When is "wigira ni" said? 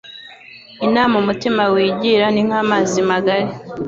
1.73-2.41